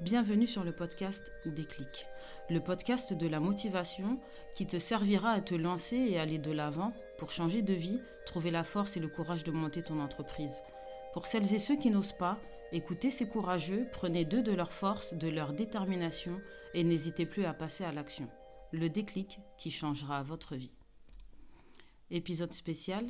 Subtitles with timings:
[0.00, 2.06] Bienvenue sur le podcast Déclic,
[2.50, 4.18] le podcast de la motivation
[4.56, 8.50] qui te servira à te lancer et aller de l'avant pour changer de vie, trouver
[8.50, 10.60] la force et le courage de monter ton entreprise.
[11.12, 12.40] Pour celles et ceux qui n'osent pas,
[12.72, 16.40] écoutez ces courageux, prenez d'eux de leur force, de leur détermination
[16.74, 18.28] et n'hésitez plus à passer à l'action.
[18.72, 20.74] Le déclic qui changera votre vie.
[22.10, 23.06] Épisode spécial.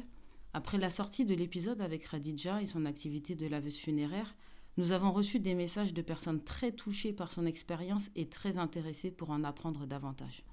[0.53, 4.35] Après la sortie de l'épisode avec Radija et son activité de laveuse funéraire,
[4.79, 9.11] nous avons reçu des messages de personnes très touchées par son expérience et très intéressées
[9.11, 10.45] pour en apprendre davantage.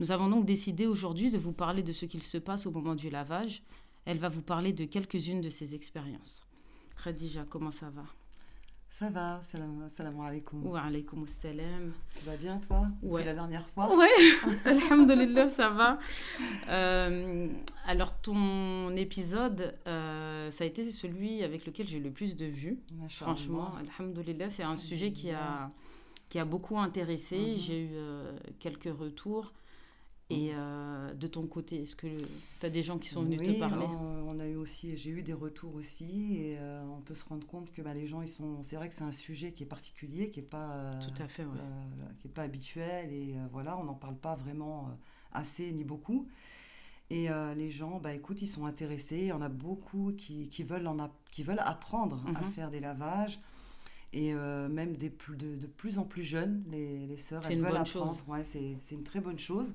[0.00, 2.96] Nous avons donc décidé aujourd'hui de vous parler de ce qu'il se passe au moment
[2.96, 3.62] du lavage.
[4.04, 6.44] Elle va vous parler de quelques-unes de ses expériences.
[7.02, 8.04] Khadija, comment ça va?
[8.92, 10.66] Ça va, salam, salam alaikum.
[10.66, 11.94] Wa alaykoum salam.
[12.14, 12.88] Tu vas bien toi?
[13.02, 13.24] Ouais.
[13.24, 13.96] La dernière fois?
[13.96, 14.06] Ouais,
[14.66, 15.98] alhamdulillah, ça va.
[16.68, 17.48] Euh,
[17.86, 22.80] alors, ton épisode, euh, ça a été celui avec lequel j'ai le plus de vues.
[23.08, 25.70] Franchement, alhamdoulilah, c'est un sujet qui a,
[26.28, 27.38] qui a beaucoup intéressé.
[27.38, 27.56] Mhm.
[27.56, 29.54] J'ai eu euh, quelques retours.
[30.32, 32.06] Et euh, de ton côté, est-ce que
[32.60, 33.84] tu as des gens qui sont venus Oui, te parler?
[33.84, 37.24] On, on a eu aussi, j'ai eu des retours aussi, et euh, on peut se
[37.24, 38.62] rendre compte que bah, les gens, ils sont.
[38.62, 41.28] C'est vrai que c'est un sujet qui est particulier, qui est pas, euh, Tout à
[41.28, 41.50] fait, ouais.
[42.20, 44.88] qui est pas habituel, et voilà, on n'en parle pas vraiment
[45.32, 46.26] assez ni beaucoup.
[47.10, 49.18] Et les gens, bah écoute, ils sont intéressés.
[49.18, 52.46] Il y en a beaucoup qui, qui veulent en app- qui veulent apprendre à Mhm.
[52.52, 53.38] faire des lavages.
[54.14, 57.60] Et euh, même des plus, de, de plus en plus jeunes, les, les sœurs, elles
[57.60, 58.16] veulent apprendre.
[58.28, 59.74] Ouais, c'est une très bonne chose.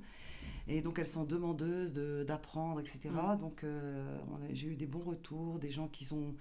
[0.68, 3.10] Et donc elles sont demandeuses de- d'apprendre, etc.
[3.12, 3.40] Mhm.
[3.40, 4.18] Donc euh,
[4.52, 6.36] j'ai eu des bons retours, des gens qui sont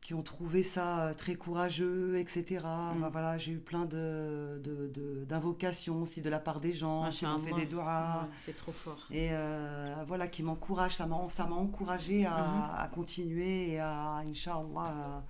[0.00, 2.58] qui ont trouvé ça euh, très courageux, etc.
[2.64, 3.08] Enfin, Mhm.
[3.12, 7.24] voilà, j'ai eu plein de, de- de- d'invocations aussi de la part des gens qui
[7.24, 8.22] m'ont fait des doigts.
[8.24, 8.98] Ouais, c'est trop fort.
[9.12, 12.62] Et euh, voilà, qui m'encourage, ça m'a, encouragé à, Mhm.
[12.78, 15.22] à continuer et à, Inch'Allah,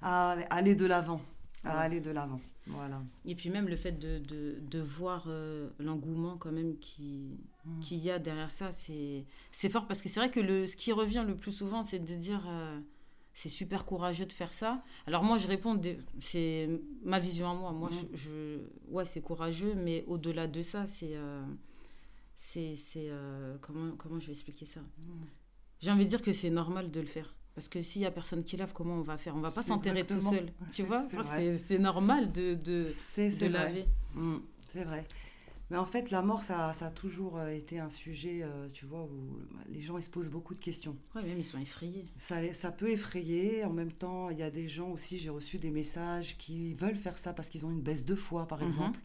[0.00, 1.20] à, à aller de l'avant.
[1.64, 2.40] À aller de l'avant.
[2.66, 3.02] Voilà.
[3.24, 7.78] Et puis même le fait de, de, de voir euh, l'engouement quand même qui, Mm.
[7.80, 9.24] qu'il y a derrière ça, c'est,
[9.70, 12.14] fort parce que c'est vrai que le, ce qui revient le plus souvent, c'est de
[12.16, 12.80] dire euh,
[13.34, 14.82] c'est super courageux de faire ça.
[15.06, 15.80] Alors moi, je réponds,
[16.20, 16.68] c'est
[17.04, 17.70] ma vision à moi.
[17.72, 18.08] Moi, Mhm.
[18.14, 18.58] je, je-
[18.90, 21.44] ouais, c'est courageux, mais au-delà de ça, c'est, euh,
[22.34, 24.80] c'est, c'est euh, comment, comment je vais expliquer ça?
[24.80, 25.24] Mm.
[25.80, 27.32] J'ai envie de dire que c'est normal de le faire.
[27.54, 29.36] Parce que s'il y a personne qui lave, comment on va faire?
[29.36, 30.46] On va pas s'enterrer tout seul.
[30.70, 31.04] Tu c'est- vois
[31.58, 33.84] c'est normal de, de, de laver.
[34.14, 34.36] Mm,
[34.68, 35.04] c'est vrai.
[35.70, 38.84] Mais en fait, la mort, ça, ça a toujours euh, été un sujet, euh, tu
[38.84, 39.38] vois, où
[39.70, 40.96] les gens ils se posent beaucoup de questions.
[41.14, 42.04] Ouais, même ils sont effrayés.
[42.18, 43.64] Ça, ça peut effrayer.
[43.64, 46.96] En même temps, il y a des gens aussi, j'ai reçu des messages qui veulent
[46.96, 48.66] faire ça parce qu'ils ont une baisse de foi, par Mhm.
[48.66, 49.00] exemple.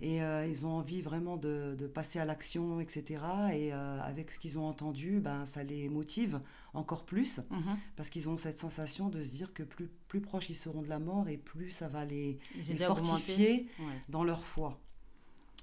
[0.00, 3.22] Et euh, ils ont envie vraiment de, de passer à l'action, etc.
[3.52, 6.40] Et euh, avec ce qu'ils ont entendu, ben, ça les motive
[6.74, 7.76] encore plus Mhm.
[7.96, 10.88] parce qu'ils ont cette sensation de se dire que plus, plus proches ils seront de
[10.88, 12.62] la mort et plus ça va les, les
[12.96, 14.02] fortifier Ouais.
[14.08, 14.80] dans leur foi.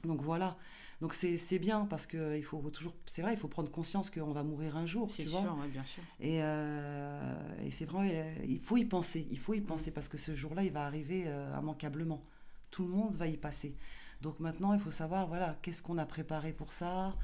[0.06, 0.58] Donc voilà.
[1.02, 4.31] Donc c'est bien parce que il faut toujours, c'est vrai, il faut prendre conscience qu'on
[4.34, 6.03] va mourir un jour, C'est sûr, ouais, bien sûr.
[6.19, 9.66] Et, euh, et c'est vrai, il faut y penser, il faut y Mm.
[9.66, 12.24] penser parce que ce jour-là, il va arriver euh, immanquablement.
[12.69, 13.75] Tout le monde va y passer.
[14.21, 17.15] Donc maintenant, il faut savoir, voilà, qu'est-ce qu'on a préparé pour ça.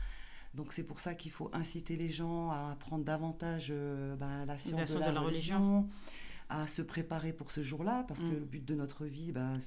[0.56, 4.58] Donc c'est pour ça qu'il faut inciter les gens à apprendre davantage euh, ben, la
[4.58, 5.88] science La de la, de la religion,
[6.50, 8.34] à se préparer pour ce jour-là, parce que Mm.
[8.40, 9.60] le but de notre vie, ben,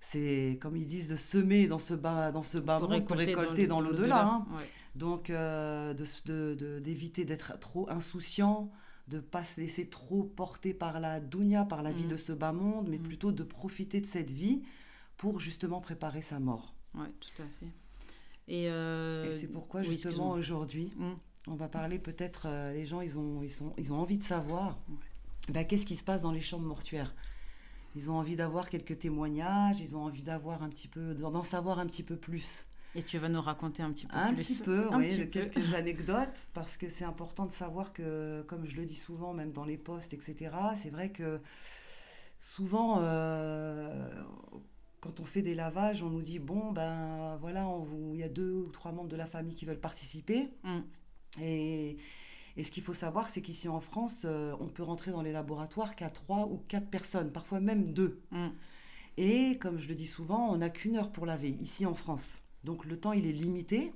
[0.00, 3.66] c'est, comme ils disent, de semer dans ce bas, dans ce bas monde pour récolter
[3.66, 4.24] dans, l'au-delà.
[4.24, 4.46] hein.
[4.56, 4.68] Ouais.
[4.94, 8.70] Donc, euh, de- de- d'éviter d'être trop insouciant,
[9.10, 12.10] de ne pas se laisser trop porter par la dounia, par la vie Mhm.
[12.10, 13.02] de ce bas monde, mais Mhm.
[13.02, 14.62] plutôt de profiter de cette vie
[15.16, 16.74] pour justement préparer sa mort.
[16.94, 17.72] Ouais, tout à fait.
[18.48, 21.12] Et, euh, Et c'est pourquoi oui, justement aujourd'hui, Mm.
[21.48, 24.22] on va parler peut-être, euh, les gens, ils ont, ils, sont, ils ont envie de
[24.22, 25.52] savoir Ouais.
[25.52, 27.14] bah, qu'est-ce qui se passe dans les chambres mortuaires?
[27.96, 31.80] Ils ont envie d'avoir quelques témoignages, ils ont envie d'avoir un petit peu, d'en savoir
[31.80, 32.66] un petit peu plus.
[32.94, 34.44] Et tu vas nous raconter un petit peu Un plus.
[34.44, 35.26] petit peu, Un oui, petit peu.
[35.26, 39.52] quelques anecdotes, parce que c'est important de savoir que, comme je le dis souvent, même
[39.52, 41.40] dans les postes, etc., c'est vrai que
[42.40, 44.10] souvent, euh,
[45.00, 47.68] quand on fait des lavages, on nous dit, bon, ben voilà,
[48.12, 50.50] il y a deux ou trois membres de la famille qui veulent participer.
[50.64, 50.80] Mm.
[51.40, 51.96] Et,
[52.56, 55.32] et ce qu'il faut savoir, c'est qu'ici en France, euh, on peut rentrer dans les
[55.32, 58.20] laboratoires qu'à trois ou quatre personnes, parfois même deux.
[58.32, 58.48] Mm.
[59.16, 62.42] Et comme je le dis souvent, on n'a qu'une heure pour laver, ici en France.
[62.64, 63.92] Donc le temps, il est limité.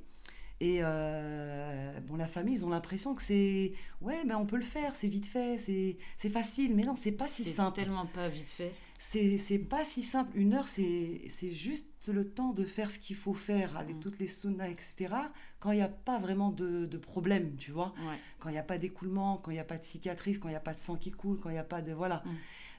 [0.61, 3.72] Et euh, bon, la famille, ils ont l'impression que c'est...
[4.00, 6.75] Ouais, mais on peut le faire, c'est vite fait, c'est c'est facile.
[6.75, 7.75] Mais non, c'est pas si C'est simple.
[7.76, 8.72] tellement pas vite fait.
[8.99, 10.31] C'est c'est pas si simple.
[10.38, 14.00] Une heure, c'est c'est juste le temps de faire ce qu'il faut faire avec Mm.
[14.00, 15.14] toutes les saunas, etc.
[15.58, 18.19] Quand il n'y a pas vraiment de, de problème, tu vois Ouais.
[18.38, 20.52] quand il n'y a pas d'écoulement, quand il n'y a pas de cicatrice, quand il
[20.52, 21.93] n'y a pas de sang qui coule, quand il n'y a pas de...
[21.93, 22.22] Voilà.
[22.25, 22.31] Mm.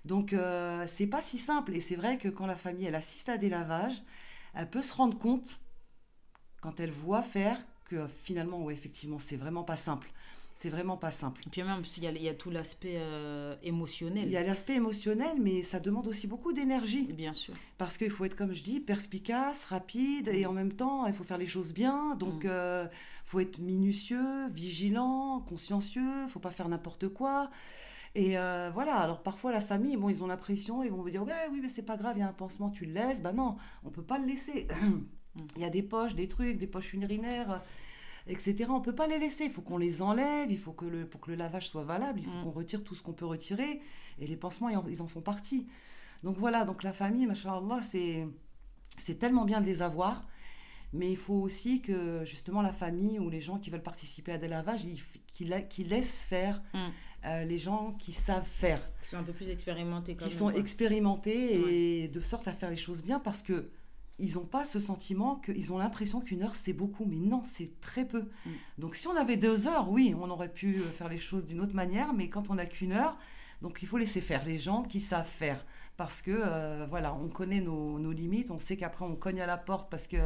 [0.05, 1.75] Donc, euh, c'est pas si simple.
[1.75, 4.01] Et c'est vrai que quand la famille, elle assiste à des lavages,
[4.53, 5.59] elle peut se rendre compte,
[6.65, 10.11] quand elle voit faire, que finalement, ouais, effectivement, c'est vraiment pas simple.
[10.55, 11.41] C'est vraiment pas simple.
[11.45, 14.23] Et puis même, il y a, il y a tout l'aspect euh, émotionnel.
[14.25, 17.03] Il y a l'aspect émotionnel, mais ça demande aussi beaucoup d'énergie.
[17.13, 17.53] Bien sûr.
[17.77, 21.23] Parce qu'il faut être, comme je dis, perspicace, rapide, et en même temps, il faut
[21.25, 22.15] faire les choses bien.
[22.15, 22.89] Donc, il Mm.
[23.25, 27.51] faut être minutieux, vigilant, consciencieux, il faut pas faire n'importe quoi.
[28.15, 31.23] Et euh, voilà, alors parfois la famille, bon, ils ont l'impression, ils vont vous dire,
[31.23, 33.21] ouais, oui, mais c'est pas grave, il y a un pansement, tu le laisses.
[33.21, 34.67] Ben non, on peut pas le laisser.
[35.55, 37.61] Il y a des poches, des trucs, des poches urinaires,
[38.27, 38.65] etc.
[38.69, 39.45] On peut pas les laisser.
[39.45, 40.49] Il faut qu'on les enlève.
[40.51, 42.43] Il faut que le, pour que le lavage soit valable, il faut Mm.
[42.43, 43.81] qu'on retire tout ce qu'on peut retirer.
[44.19, 45.67] Et les pansements, ils en, ils en font partie.
[46.23, 48.27] Donc voilà, donc la famille, machallah, c'est
[48.97, 50.25] c'est tellement bien de les avoir.
[50.93, 54.37] Mais il faut aussi que justement la famille ou les gens qui veulent participer à
[54.37, 55.01] des lavages, ils-
[55.33, 56.77] qu'ils la- qu'ils laissent faire Mm.
[57.25, 60.39] euh, les gens qui savent faire Qui sont un peu plus expérimentés quand qui même,
[60.39, 60.59] sont quoi.
[60.59, 63.69] expérimentés et de sorte à faire les choses bien parce que
[64.19, 67.79] ils n'ont pas ce sentiment qu'ils ont l'impression qu'une heure c'est beaucoup, mais non, c'est
[67.81, 68.21] très peu.
[68.45, 68.49] Mm.
[68.77, 71.59] Donc si on avait deux heures, oui, on aurait pu euh, faire les choses d'une
[71.61, 73.17] autre manière, mais quand on n'a qu'une heure,
[73.61, 75.65] donc il faut laisser faire les gens qui savent faire
[75.97, 79.45] parce que euh, voilà, on connaît nos, nos limites, on sait qu'après on cogne à
[79.45, 80.17] la porte parce que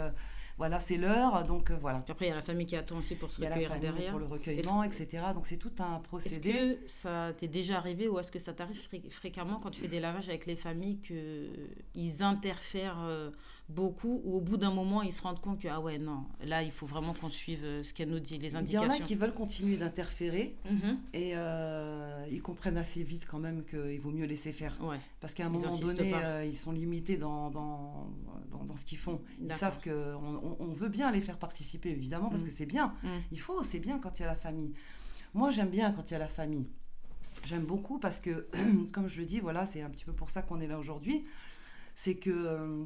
[0.57, 2.00] voilà, c'est l'heure, donc euh, voilà.
[2.00, 4.12] Puis après, il y a la famille qui attend aussi pour se recueillir derrière.
[4.12, 5.24] pour le recueillement, etc.
[5.33, 6.51] Donc c'est tout un Est-ce procédé.
[6.51, 9.88] que ça t'est déjà arrivé ou est-ce que ça t'arrive fré- fréquemment quand tu fais
[9.88, 13.31] des lavages avec les familles qu'ils interfèrent euh,
[13.69, 16.63] beaucoup ou au bout d'un moment ils se rendent compte que ah ouais non là
[16.63, 19.04] il faut vraiment qu'on suive euh, ce qu'elle nous dit les Il y en indications.
[19.04, 20.98] a qui veulent continuer d'interférer, Mhm.
[21.13, 24.75] Et euh, ils comprennent assez vite quand même qu'il vaut mieux laisser faire.
[24.81, 25.00] Ouais.
[25.21, 28.07] Parce qu'à un Ils moment donné, euh, ils sont limités dans, dans,
[28.51, 29.21] dans, dans ce qu'ils font.
[29.39, 32.45] Ils savent qu'on on, on veut bien les faire participer, évidemment, parce Mm.
[32.45, 32.94] que c'est bien.
[33.04, 33.07] Mm.
[33.31, 34.74] Il faut, c'est bien quand il y a la famille.
[35.36, 36.68] Moi, j'aime bien quand il y a la famille.
[37.45, 38.48] J'aime beaucoup parce que,
[38.94, 41.24] comme je le dis, voilà, c'est un petit peu pour ça qu'on est là aujourd'hui.
[41.94, 42.86] C'est que euh,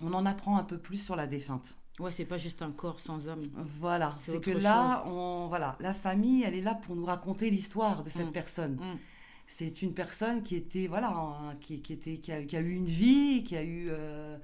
[0.00, 1.74] on en apprend un peu plus sur la défunte.
[1.98, 3.40] Ouais, c'est pas juste un corps sans âme.
[3.78, 8.02] Voilà, C'est que là, on, voilà, la famille, elle est là pour nous raconter l'histoire
[8.02, 8.32] de cette Mm.
[8.32, 8.74] personne.
[8.76, 8.98] Mm.
[9.46, 11.12] C'est une personne qui était, voilà,
[11.60, 14.38] qui, qui était, qui a, qui a eu une vie, qui a eu euh,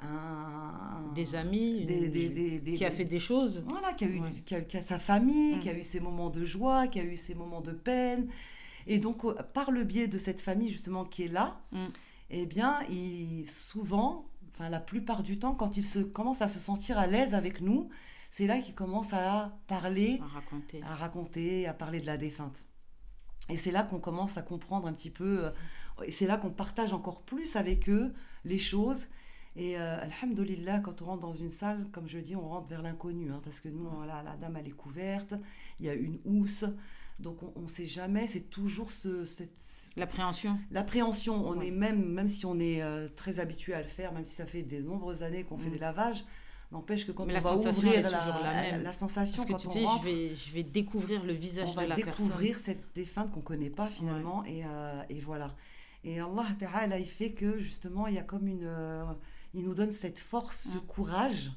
[0.00, 3.64] un, Des amis, des- une- des- des- des- qui a fait des choses.
[3.68, 4.30] voilà, qui a eu, Ouais.
[4.46, 5.60] qui a, qui a sa famille, Mm.
[5.60, 8.28] qui a eu ses moments de joie, qui a eu ses moments de peine.
[8.86, 11.60] Et donc, par le biais de cette famille justement qui est là,
[12.30, 14.24] eh bien, il, souvent,
[14.60, 17.60] enfin la plupart du temps, quand il se commence à se sentir à l'aise avec
[17.60, 17.88] nous,
[18.30, 20.82] c'est là qu'il commence à parler à raconter.
[20.82, 22.58] à raconter, à parler de la défunte.
[23.48, 25.50] Et c'est là qu'on commence à comprendre un petit peu, euh,
[26.04, 28.12] et c'est là qu'on partage encore plus avec eux
[28.44, 29.06] les choses.
[29.56, 32.82] Et euh, alhamdoulilah, quand on rentre dans une salle, comme je dis, on rentre vers
[32.82, 35.34] l'inconnu, hein, parce que nous, voilà, la dame, elle est couverte,
[35.80, 36.66] il y a une housse,
[37.20, 39.58] donc on ne sait jamais, c'est toujours ce, cette,
[39.96, 40.58] L'appréhension.
[40.70, 41.68] L'appréhension, on Ouais.
[41.68, 44.46] est même, même si on est euh, très habitué à le faire, même si ça
[44.46, 45.72] fait de nombreuses années qu'on fait Mm.
[45.72, 46.24] des lavages,
[46.72, 48.82] n'empêche que quand Mais on la va sensation ouvrir toujours la même.
[48.82, 51.32] la sensation Parce que quand tu on dis, rentre, je vais, je vais découvrir le
[51.32, 55.20] visage on de va la découvrir cette défunte qu'on connaît pas finalement et, euh, et
[55.20, 55.54] voilà
[56.04, 59.04] et Allah Ta'ala il fait que justement il y a comme une euh,
[59.52, 60.86] il nous donne cette force ce Mm.
[60.86, 61.50] courage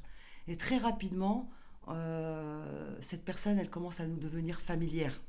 [0.48, 1.48] et très rapidement
[1.88, 5.20] euh, cette personne elle commence à nous devenir familière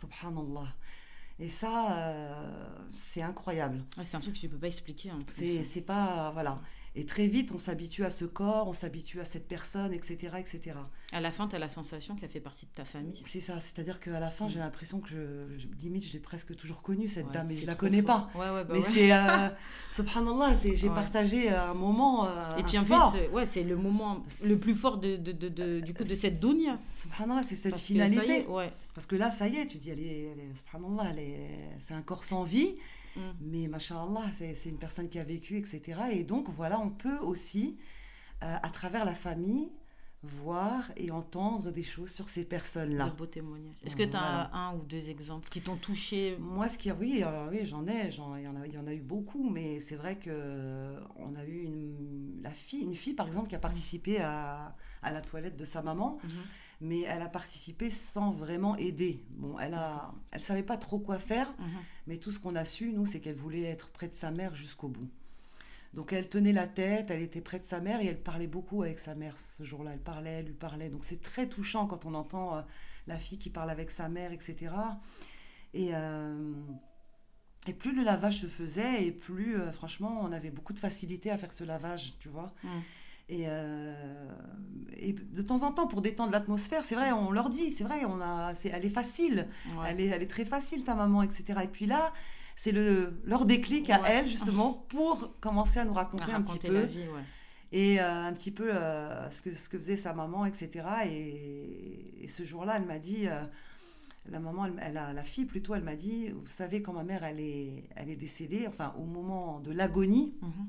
[0.00, 0.74] subhanallah
[1.38, 3.82] et ça euh, c'est incroyable.
[3.96, 5.10] Ouais, c'est un truc que tu peux pas expliquer.
[5.28, 6.56] c'est pas voilà
[6.96, 10.76] et très vite on s'habitue à ce corps on s'habitue à cette personne etc etc
[11.12, 13.22] À la fin, tu as la sensation qu'elle fait partie de ta famille.
[13.26, 14.50] c'est ça, c'est-à-dire qu'à la fin, Mm.
[14.50, 17.54] j'ai l'impression que, je, je- limite, je l'ai presque toujours connue, cette Ouais, dame, c'est
[17.62, 18.30] je la trop connais pas.
[18.34, 19.48] Ouais, ouais, bah mais c'est, euh,
[19.92, 23.12] subhanallah, c'est- j'ai partagé un moment euh, Et puis en fort.
[23.12, 26.04] plus, euh, ouais, c'est le moment le plus fort de, de, de, de- du coup
[26.04, 26.78] de cette dounia.
[27.02, 28.40] Subhanallah, c'est cette Parce que finalité.
[28.42, 28.72] est, ouais.
[28.94, 31.12] Parce que là, ça y est, tu dis, elle est, elle est- subhanallah,
[31.80, 32.74] c'est un corps sans vie,
[33.16, 33.20] Mm.
[33.40, 35.80] mais machallah, c'est c'est une personne qui a vécu, etc.
[36.12, 37.78] Et donc, voilà, on peut aussi,
[38.42, 39.70] euh, à travers la famille,
[40.22, 43.10] voir et entendre des choses sur ces personnes-là.
[43.10, 43.74] De beaux témoignages.
[43.84, 44.50] Est-ce que tu as Voilà.
[44.54, 46.36] un ou deux exemples qui t'ont touché?
[46.40, 48.78] Moi, ce qui oui, euh, oui, j'en ai, j'en, il y en a, il y
[48.78, 52.80] en a eu beaucoup, mais c'est vrai que euh, on a eu une, la fille,
[52.82, 56.30] une fille par exemple qui a participé à, à la toilette de sa maman, Mhm.
[56.80, 59.24] Mais elle a participé sans vraiment aider.
[59.30, 61.66] Bon, elle a, elle savait pas trop quoi faire, Mhm.
[62.06, 64.54] mais tout ce qu'on a su, nous, c'est qu'elle voulait être près de sa mère
[64.54, 65.08] jusqu'au bout.
[65.94, 68.82] Donc elle tenait la tête, elle était près de sa mère et elle parlait beaucoup
[68.82, 69.92] avec sa mère ce jour-là.
[69.92, 70.88] Elle parlait, elle lui parlait.
[70.88, 72.62] Donc c'est très touchant quand on entend euh,
[73.06, 74.74] la fille qui parle avec sa mère, etc.
[75.72, 76.52] Et, euh,
[77.68, 81.30] et plus le lavage se faisait et plus, euh, franchement, on avait beaucoup de facilité
[81.30, 82.52] à faire ce lavage, tu vois.
[82.64, 82.68] Mm.
[83.28, 83.94] Et, euh,
[84.96, 88.04] et de temps en temps, pour détendre l'atmosphère, c'est vrai, on leur dit, c'est vrai,
[88.04, 89.48] on a, c'est, elle est facile.
[89.78, 89.86] Ouais.
[89.90, 91.60] Elle est, elle est très facile, ta maman, etc.
[91.64, 92.12] Et puis là,
[92.56, 96.88] c'est le, leur déclic à elles, justement, pour commencer à nous raconter, un petit peu.
[97.72, 100.86] Et euh, un petit peu euh, ce, que, ce que faisait sa maman, etc.
[101.06, 103.26] Et, ce jour-là, elle m'a dit,
[104.30, 107.24] la maman, elle, a, la fille plutôt, elle m'a dit, vous savez, quand ma mère,
[107.24, 110.68] elle est, elle est décédée, enfin, au moment de l'agonie, mhm.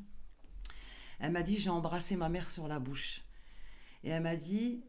[1.20, 3.22] Elle m'a dit, j'ai embrassé ma mère sur la bouche.
[4.04, 4.84] Et elle m'a dit,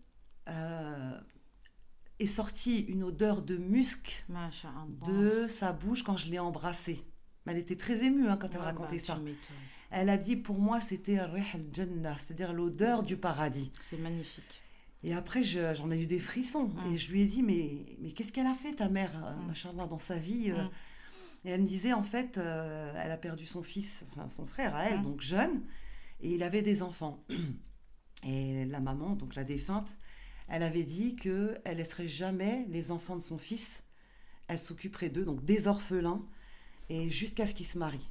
[2.18, 4.25] est sortie une odeur de musc
[5.06, 7.04] de sa bouche quand je l'ai embrassée.
[7.47, 9.21] Elle était très émue hein, quand elle racontait bah, ça.
[9.90, 11.18] Elle a dit pour moi c'était
[11.73, 13.71] jannah, c'est-à-dire l'odeur du paradis.
[13.80, 14.62] C'est magnifique.
[15.04, 16.92] Et après j'en ai eu des frissons mm.
[16.92, 19.88] et je lui ai dit mais mais qu'est-ce qu'elle a fait ta mère euh, mm.
[19.88, 20.64] dans sa vie euh?
[20.64, 20.71] mm.
[21.45, 24.75] Et elle me disait en fait euh, elle a perdu son fils, enfin son frère
[24.75, 25.62] à elle donc jeune
[26.21, 27.25] et il avait des enfants.
[28.25, 29.89] Et la maman donc la défunte
[30.49, 33.83] elle avait dit que elle laisserait jamais les enfants de son fils.
[34.49, 36.25] Elle s'occuperait d'eux, donc des orphelins,
[36.89, 38.11] et jusqu'à ce qu'ils se marient.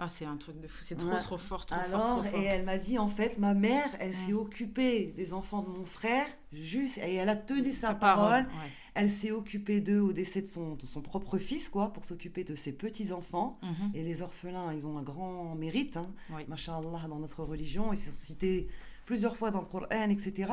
[0.00, 2.44] Ah, c'est un truc de fou, c'est trop, trop fort, trop Alors, fort, trop Et
[2.44, 6.26] elle m'a dit, en fait, ma mère, elle s'est occupée des enfants de mon frère,
[6.52, 8.46] juste, et elle a tenu sa, parole.
[8.94, 12.44] Elle s'est occupée d'eux au décès de son, de son propre fils, quoi, pour s'occuper
[12.44, 13.58] de ses petits-enfants.
[13.62, 13.90] Mhm.
[13.94, 16.44] Et les orphelins, ils ont un grand mérite, hein, oui.
[16.46, 17.92] dans notre religion.
[17.92, 18.68] Ils sont cités
[19.04, 20.52] plusieurs fois dans le Coran, etc.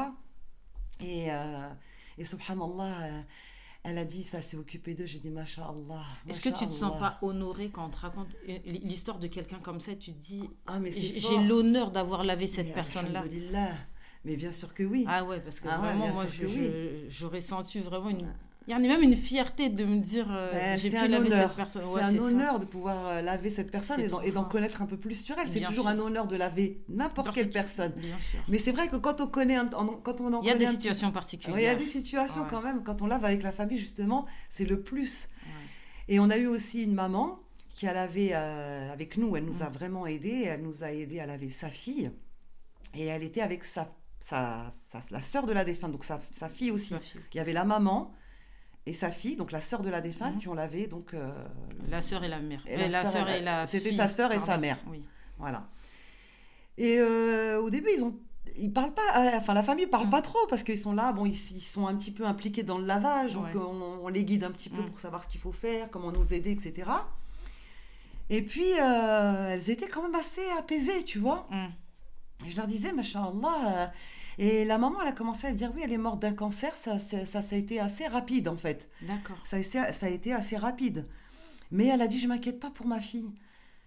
[1.01, 1.69] Et, euh,
[2.17, 3.21] et subhanallah, euh,
[3.85, 5.05] elle a dit ça s'est occupé d'eux.
[5.05, 6.03] J'ai dit masha'Allah.
[6.27, 9.59] Est-ce que tu ne te sens pas honorée quand on te raconte l'histoire de quelqu'un
[9.59, 13.23] comme ça Tu te dis ah, j'ai l'honneur d'avoir lavé cette personne-là.
[14.25, 15.05] Mais bien sûr que oui.
[15.07, 16.25] Ah ouais, parce que ah vraiment, moi,
[17.07, 18.27] j'aurais senti vraiment une
[18.67, 21.55] il y a même une fierté de me dire euh, ben, j'ai pu laver cette
[21.55, 21.81] personne.
[21.83, 25.15] c'est un honneur de pouvoir euh, laver cette personne et d'en connaître un peu plus
[25.15, 25.47] sur elle.
[25.47, 27.93] C'est toujours un honneur de laver n'importe quelle personne.
[27.95, 28.39] Bien sûr.
[28.47, 29.57] Mais c'est vrai que quand on connaît,
[30.03, 31.59] quand on en il y a des situations particulières.
[31.59, 32.83] il y a des situations quand même.
[32.83, 35.29] Quand on lave avec la famille justement, c'est le plus.
[36.07, 37.39] Et on a eu aussi une maman
[37.73, 39.35] qui a lavé euh, avec nous.
[39.35, 39.73] Elle nous a mm.
[39.73, 40.43] vraiment aidés.
[40.47, 42.11] Elle nous a aidé à laver sa fille.
[42.93, 44.69] Et elle était avec sa, sa,
[45.11, 46.95] la sœur de la défunte, donc sa, sa fille aussi.
[47.33, 48.13] Il y avait la maman
[48.85, 50.39] et sa fille, donc la sœur de la défunte, mhm.
[50.39, 51.31] qui ont lavé donc euh,
[51.89, 52.63] la sœur et la mère.
[52.67, 54.77] Et la, sœur et la C'était sa sœur et sa mère.
[54.87, 55.03] Oui.
[55.37, 55.67] Voilà.
[56.77, 58.15] Et euh, au début, ils ont
[58.57, 60.11] ils parlent pas, euh, enfin la famille parle mhm.
[60.11, 62.77] pas trop parce qu'ils sont là, bon, ils, ils, sont un petit peu impliqués dans
[62.77, 64.89] le lavage, donc on, les guide un petit peu mhm.
[64.89, 66.89] pour savoir ce qu'il faut faire, comment nous aider, etc.
[68.29, 71.47] Et puis elles étaient quand même assez apaisées, tu vois.
[72.45, 73.91] Je leur disais, machallah,
[74.37, 76.75] et la maman, elle a commencé à dire oui, elle est morte d'un cancer.
[76.77, 78.89] Ça, ça, ça, a été assez rapide, en fait.
[79.01, 79.37] D'accord.
[79.45, 81.05] Ça, ça, a été assez rapide.
[81.71, 83.31] Mais elle a dit, je m'inquiète pas pour ma fille.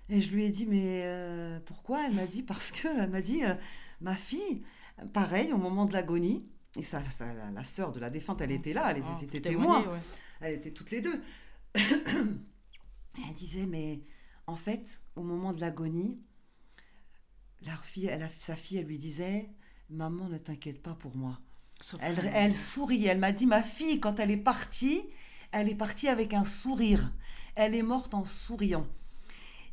[0.09, 2.07] Et je lui ai dit, mais euh, pourquoi?
[2.07, 3.55] Elle m'a dit, parce que, elle m'a dit, euh,
[4.01, 4.63] ma fille,
[5.13, 7.03] pareil, au moment de l'agonie, et ça,
[7.55, 9.85] la, sœur de la défunte, elle était là, elle oh, était témoin.
[10.41, 11.21] Elle était toutes les deux.
[11.75, 14.01] elle disait, mais
[14.47, 16.21] en fait, au moment de l'agonie,
[17.67, 19.51] leur fille, elle sa fille, elle lui disait,
[19.91, 21.39] Maman, ne t'inquiète pas pour moi.
[22.01, 23.07] Elle, elle sourit.
[23.07, 25.03] Elle m'a dit, ma fille, quand elle est partie,
[25.53, 27.11] elle est partie avec un sourire.
[27.55, 28.87] Elle est morte en souriant.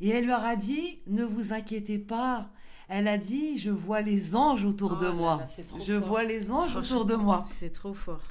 [0.00, 2.50] Et elle leur a dit, ne vous inquiétez pas.
[2.88, 5.44] Elle a dit, je vois les anges autour de oh moi.
[5.84, 7.44] je vois les anges autour de moi.
[7.48, 8.22] C'est trop fort.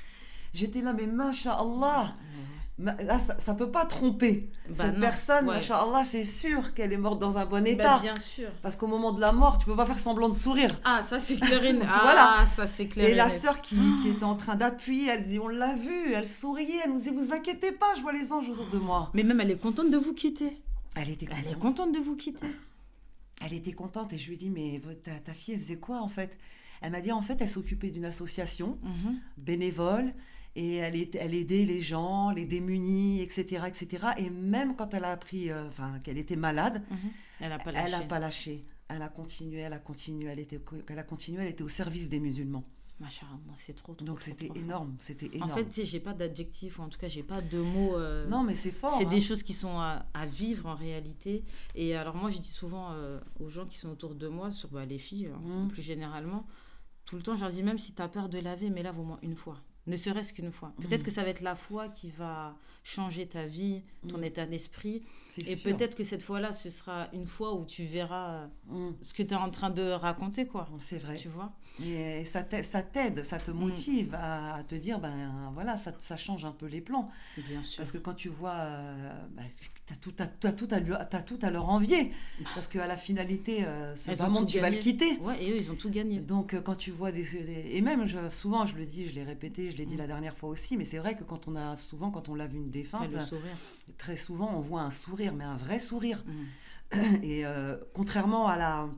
[0.54, 1.04] J'étais là, mais
[1.46, 2.14] Allah
[2.78, 4.50] Là, ça, ne peut pas tromper.
[4.68, 5.62] Bah Cette personne, ouais.
[6.12, 8.00] c'est sûr qu'elle est morte dans un bon bah, état.
[8.00, 8.50] bien sûr.
[8.62, 10.78] Parce qu'au moment de la mort, tu peux pas faire semblant de sourire.
[10.84, 11.62] Ah, ça c'est clair.
[11.90, 13.08] ah, ça c'est clair.
[13.08, 16.28] Et la sœur qui, qui, était en train d'appuyer, elle dit, on l'a vu, elle
[16.28, 19.10] souriait, elle nous dit, vous inquiétez pas, je vois les anges autour de moi.
[19.14, 20.62] Mais même elle est contente de vous quitter.
[20.96, 21.44] Elle était contente.
[21.46, 22.48] Elle est contente de vous quitter.
[23.42, 26.10] Elle était contente et je lui dit, mais ta, ta fille, elle faisait quoi en
[26.10, 26.38] fait?
[26.82, 29.16] Elle m'a dit, en fait, elle s'occupait d'une association mhm.
[29.38, 30.14] bénévole
[30.56, 34.08] et elle, est, elle aidait les gens, les démunis, etc., etc.
[34.18, 36.98] Et même quand elle a appris euh, enfin, qu'elle était malade, mhm.
[37.42, 37.88] elle n'a pas lâché.
[37.88, 38.66] Elle a pas lâché.
[38.88, 42.08] Elle a continué, elle a continué, elle était, elle a continué, elle était au service
[42.08, 42.64] des musulmans.
[43.58, 45.52] c'est trop, trop Donc c'était énorme, c'était énorme.
[45.52, 47.98] En fait, j'ai pas d'adjectif, en tout cas, j'ai pas de mots.
[47.98, 48.96] Euh, non, mais c'est fort.
[48.98, 49.20] C'est des hein.
[49.20, 51.44] choses qui sont à, vivre en réalité.
[51.74, 54.70] Et alors moi, je dis souvent euh, aux gens qui sont autour de moi, sur
[54.70, 55.68] bah, les filles, hein, mmh.
[55.70, 56.46] plus généralement,
[57.06, 59.00] tout le temps, je leur dis même si tu as peur de laver, mais lave
[59.00, 59.58] au moins une fois
[59.88, 60.74] ne serait-ce qu'une fois.
[60.82, 61.06] Peut-être mm.
[61.06, 64.24] que ça va être la foi qui va changer ta vie, ton mm.
[64.24, 65.04] état d'esprit.
[65.38, 68.92] Et peut-être que cette fois-là, ce sera une fois où tu verras mm.
[69.02, 70.68] ce que tu es en train de raconter, quoi.
[70.80, 71.14] C'est vrai.
[71.14, 71.54] Tu vois?
[71.84, 76.52] Et ça t'aide, ça te motive à, te dire, ben voilà, ça, ça, change un
[76.52, 77.10] peu les plans.
[77.38, 77.78] Bien sûr.
[77.78, 79.46] Parce que quand tu vois, euh, ben,
[79.86, 82.12] tu as, tout, as, tout à, as tout à leur envier.
[82.54, 85.18] Parce qu'à la finalité, euh, ce monde, tu vas le quitter.
[85.20, 86.20] Ouais, et eux, ils ont tout gagné.
[86.20, 87.36] Donc euh, quand tu vois des...
[87.72, 90.00] Et même, souvent, je le dis, je l'ai répété, je l'ai dit mm.
[90.00, 92.56] la dernière fois aussi, mais c'est vrai que quand on a, souvent, quand on lave
[92.56, 93.16] une défunte,
[93.98, 96.24] très souvent, on voit un sourire, mais un vrai sourire.
[96.26, 97.24] Mm.
[97.24, 97.44] Et
[97.94, 98.90] contrairement à la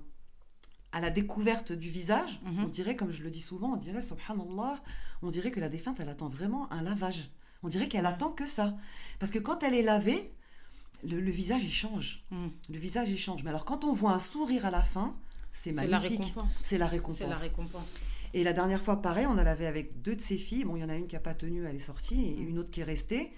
[0.94, 2.64] à la découverte du visage, mhm.
[2.66, 4.82] on dirait, comme je le dis souvent, on dirait, subhanallah,
[5.22, 7.30] on dirait que la défunte, elle attend vraiment un lavage.
[7.62, 8.76] On dirait qu'elle attend que ça.
[9.20, 10.32] Parce que quand elle est lavée,
[11.04, 12.24] le, visage, il change.
[12.32, 12.52] Mhm.
[12.70, 13.44] Le visage, il change.
[13.44, 15.16] Mais alors, quand on voit un sourire à la fin,
[15.52, 16.34] c'est magnifique.
[16.48, 17.18] C'est la récompense.
[17.18, 18.00] C'est la récompense.
[18.34, 20.66] Et la dernière fois, pareil, on a lavé avec deux de ses filles.
[20.66, 22.50] Bon, il y en a une qui n'a pas tenu, elle est sortie, et mhm.
[22.50, 23.34] une autre qui est restée.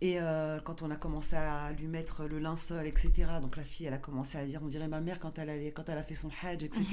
[0.00, 3.86] Et euh, quand on a commencé à lui mettre le linceul, etc., donc la fille,
[3.86, 6.02] elle a commencé à dire, on dirait ma mère quand elle, allait, quand elle a
[6.02, 6.84] fait son hajj, etc.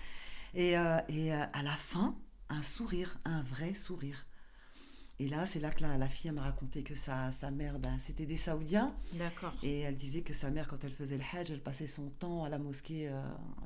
[0.54, 2.16] et, euh, et euh, à la fin,
[2.48, 4.26] un sourire, un vrai sourire.
[5.18, 8.26] Et là, c'est là que la, fille m'a raconté que sa, sa mère, ben, c'était
[8.26, 8.94] des Saoudiens.
[9.14, 9.54] D'accord.
[9.62, 12.44] Et elle disait que sa mère, quand elle faisait le Hajj, elle passait son temps
[12.44, 13.10] à la mosquée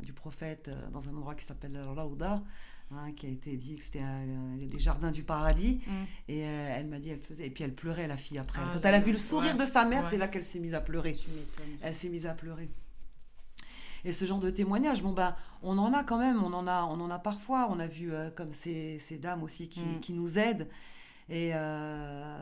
[0.02, 2.42] du prophète, dans un endroit qui s'appelle Raouda.
[2.92, 4.02] Hein, qui a été dit que c'était
[4.58, 5.80] les jardins du paradis.
[5.86, 5.92] Mm.
[6.26, 7.46] Et euh, elle m'a dit, elle faisait.
[7.46, 8.60] Et puis elle pleurait, la fille, après.
[8.64, 10.74] Ah, Quand elle a vu le sourire de sa mère, c'est là qu'elle s'est mise
[10.74, 11.16] à pleurer.
[11.82, 12.68] Elle s'est mise à pleurer.
[14.04, 16.82] Et ce genre de témoignage, bon ben, on en a quand même, on en a,
[16.82, 17.68] on en a parfois.
[17.70, 20.00] On a vu euh, comme ces, ces, dames aussi qui, mm.
[20.00, 20.66] qui nous aident
[21.30, 22.36] et euh,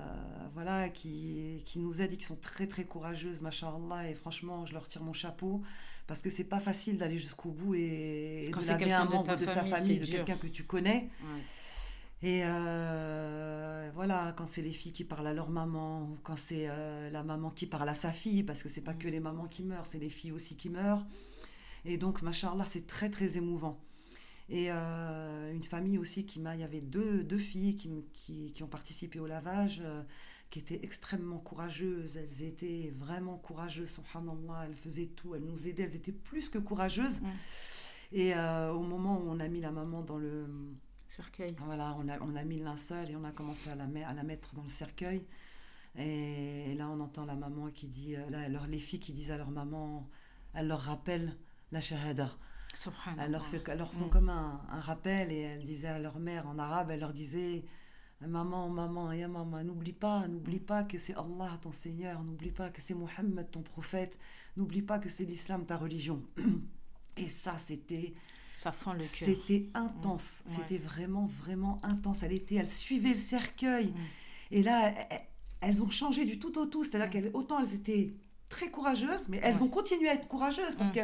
[0.54, 4.08] voilà, qui, qui nous aident et qui sont très très courageuses, machallah.
[4.08, 5.62] Et franchement, je leur tire mon chapeau
[6.06, 9.62] parce que c'est pas facile d'aller jusqu'au bout et, de laver un membre de, sa
[9.62, 11.10] famille, de quelqu'un que tu connais.
[12.22, 17.10] Et euh, voilà, quand c'est les filles qui parlent à leur maman, quand c'est euh,
[17.10, 18.98] la maman qui parle à sa fille, parce que c'est pas mm.
[18.98, 21.04] que les mamans qui meurent, c'est les filles aussi qui meurent.
[21.84, 23.78] Et donc, machallah, c'est très très émouvant.
[24.48, 28.52] Et euh, une famille aussi qui m'a, il y avait deux, deux filles qui, qui,
[28.52, 29.82] qui, ont participé au lavage
[30.50, 32.16] qui étaient extrêmement courageuses.
[32.16, 34.66] Elles étaient vraiment courageuses, subhanallah.
[34.66, 37.20] Elles faisaient tout, elles nous aidaient, elles étaient plus que courageuses.
[38.12, 40.46] Et euh, au moment où on a mis la maman dans le
[41.10, 43.84] cercueil, voilà, on a, on a mis le linceul et on a commencé à la,
[44.08, 45.26] à la mettre dans le cercueil.
[45.96, 49.32] Et, là, on entend la maman qui dit, euh, là, alors, les filles qui disent
[49.32, 50.08] à leur maman,
[50.54, 51.36] elles leur rappellent
[51.72, 52.30] la shahada.
[53.18, 54.10] Elles leur, fait, leur font mm.
[54.10, 57.64] comme un, un, rappel et elles disaient à leur mère en arabe, elles leur disaient
[58.20, 62.68] Maman, maman, ya maman, n'oublie pas, n'oublie pas que c'est Allah ton Seigneur, n'oublie pas
[62.68, 64.18] que c'est Mohammed ton prophète,
[64.56, 66.20] n'oublie pas que c'est l'islam ta religion.
[67.16, 68.14] Et ça, c'était.
[68.56, 69.08] Ça fend le cœur.
[69.08, 70.42] C'était intense.
[70.46, 70.50] Mm.
[70.56, 72.24] C'était vraiment, vraiment intense.
[72.24, 73.86] Elle était, elle suivait le cercueil.
[73.86, 73.94] Mm.
[74.50, 74.92] Et là,
[75.60, 76.82] elles ont changé du tout au tout.
[76.82, 78.14] C'est-à-dire qu'autant elles étaient
[78.48, 81.00] très courageuses, mais elles ont continué à être courageuses parce que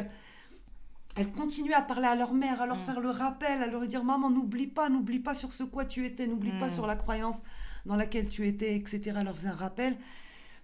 [1.15, 2.85] elles continuaient à parler à leur mère, à leur mm.
[2.85, 6.05] faire le rappel, à leur dire Maman, n'oublie pas, n'oublie pas sur ce quoi tu
[6.05, 6.71] étais, n'oublie pas mm.
[6.71, 7.41] sur la croyance
[7.85, 9.13] dans laquelle tu étais, etc.
[9.17, 9.97] Elle leur faisait un rappel.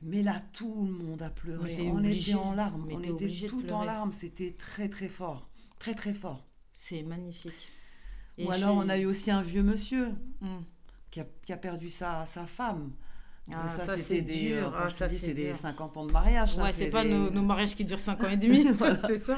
[0.02, 1.90] Mais là, tout le monde a pleuré.
[1.92, 2.88] On était en larmes.
[2.92, 4.12] On était tout en larmes.
[4.12, 5.48] C'était très, très fort.
[5.80, 6.44] Très, très fort.
[6.74, 7.72] C'est magnifique.
[8.40, 10.10] Ou alors, on a eu aussi un vieux monsieur
[10.42, 10.60] mm.
[11.12, 12.92] qui, a, qui, a, perdu sa, sa femme.
[13.52, 16.58] Ah, ça, c'était euh, ah, c'est des 50 ans de mariage.
[16.58, 18.68] Ouais, c'est pas nos, nos, mariages qui durent 5 ans et demi,
[19.08, 19.36] c'est ça.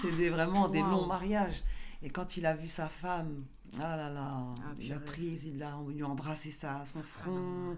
[0.00, 1.62] C'est vraiment des longs mariages.
[2.02, 3.44] Et quand il a vu sa femme,
[3.80, 7.76] ah là là, ah, il l'a prise, il a, lui embrassé sa, son front.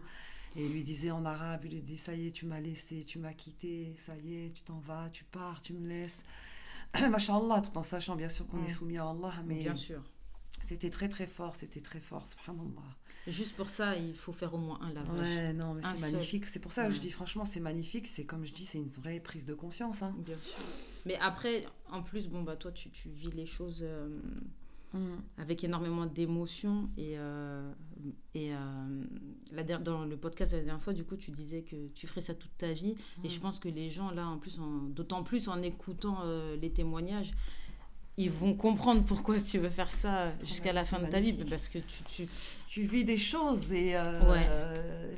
[0.56, 3.04] Et il lui disait en arabe, il lui dit, ça y est, tu m'as laissé,
[3.04, 6.24] tu m'as quitté, ça y est, tu t'en vas, tu pars, tu me laisses.
[7.00, 9.32] Masha'Allah, tout en sachant bien sûr qu'on est soumis à Allah.
[9.46, 10.02] Mais bien sûr.
[10.68, 12.94] C'était très très fort, c'était très fort, subhanallah.
[13.26, 15.18] Juste pour ça, il faut faire au moins un lavage.
[15.18, 16.44] Ouais, non, mais c'est magnifique.
[16.44, 18.06] C'est pour ça que je dis, franchement, c'est magnifique.
[18.06, 20.02] C'est comme je dis, c'est une vraie prise de conscience.
[20.02, 20.14] Hein.
[20.18, 20.62] Bien sûr.
[21.06, 24.20] Mais après, en plus, bon, bah, toi, tu, tu vis les choses euh,
[24.92, 25.22] mm.
[25.38, 26.90] avec énormément d'émotions.
[26.98, 27.72] Et, euh,
[28.34, 32.20] et euh, dans le podcast la dernière fois, du coup, tu disais que tu ferais
[32.20, 32.94] ça toute ta vie.
[33.24, 33.40] Et je mm.
[33.40, 36.24] pense que les gens, là, en plus, d'autant plus en écoutant
[36.60, 37.32] les témoignages,
[38.18, 41.68] ils vont comprendre pourquoi tu veux faire ça jusqu'à la fin de ta vie parce
[41.68, 42.28] que tu, tu,
[42.68, 44.02] tu vis des choses et euh,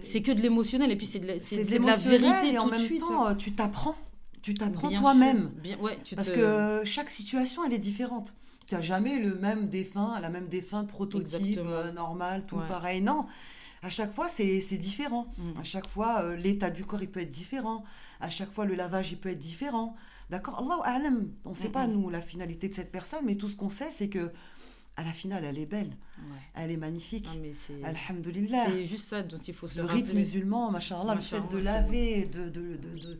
[0.00, 2.66] c'est que de l'émotionnel et puis c'est de, la, c'est, de, la vérité et en
[2.66, 3.96] même temps tu t'apprends.
[4.42, 5.50] Tu t'apprends toi-même.
[5.80, 8.34] ouais, parce que chaque situation elle est différente.
[8.66, 13.00] Tu n'as jamais le même défunt la même défunte prototype euh, normal tout pareil.
[13.00, 13.26] Non
[13.82, 15.32] à chaque fois c'est, différent.
[15.38, 15.60] Mm.
[15.60, 17.84] à chaque fois euh, l'état du corps il peut être différent.
[18.20, 19.96] À chaque fois le lavage il peut être différent.
[20.28, 20.58] D'accord?
[20.84, 21.10] Allah
[21.44, 23.90] on ne sait pas, nous, la finalité de cette personne, mais tout ce qu'on sait,
[23.90, 24.30] c'est que
[24.96, 25.96] à la finale, elle est belle.
[26.54, 27.28] Elle est magnifique.
[27.82, 28.66] Alhamdulillah.
[28.66, 32.26] C'est juste ça dont il faut se Le rite musulman, machallah, le fait de laver,
[32.26, 33.18] de, de, de, de,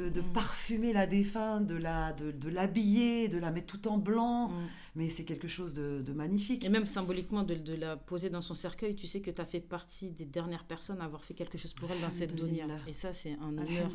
[0.00, 0.32] de Mm.
[0.32, 4.48] parfumer la défunte, de la de, de l'habiller, de la mettre tout en blanc.
[4.48, 4.52] Mm.
[4.96, 6.64] Mais c'est quelque chose de, de magnifique.
[6.64, 9.46] Et même symboliquement, de, de la poser dans son cercueil, tu sais que tu as
[9.46, 12.66] fait partie des dernières personnes à avoir fait quelque chose pour elle dans cette donia.
[12.86, 13.88] Et ça, c'est un honneur.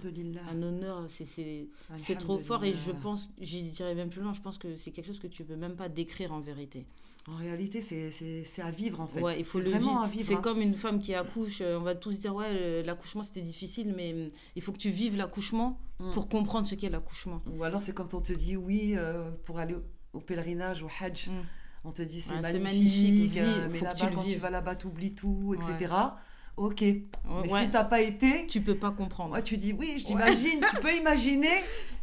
[0.52, 2.64] Un honneur, c'est- c'est c'est trop fort.
[2.64, 5.28] Et je pense, j'y dirais même plus loin, je pense que c'est quelque chose que
[5.28, 6.86] tu peux même pas décrire en vérité.
[7.30, 9.22] En réalité, c'est- à vivre en fait.
[9.22, 10.04] Ouais, il faut C'est le vraiment vivre.
[10.04, 10.26] à vivre.
[10.28, 10.42] C'est hein.
[10.42, 11.60] comme une femme qui accouche.
[11.62, 14.78] euh, On va tous dire, ouais, euh, l'accouchement c'était difficile, mais hum, il faut que
[14.78, 16.12] tu vives l'accouchement Mm.
[16.12, 17.42] pour comprendre ce qu'est l'accouchement.
[17.52, 20.88] Ou alors c'est quand on te dit oui euh, pour aller au, au pèlerinage, au
[21.02, 21.28] Hajj.
[21.28, 21.32] Mm.
[21.84, 24.40] On te dit c'est Ouais, magnifique, magnifique, euh, vis- mais tu là-bas quand tu vives.
[24.40, 25.58] vas là-bas t'oublies tout, Ouais.
[26.58, 26.82] Ok.
[26.82, 27.02] Ouais,
[27.43, 29.34] Mais ouais, si t'as pas été, tu peux pas comprendre.
[29.36, 31.50] ouais, tu dis oui, t'imagine, tu peux imaginer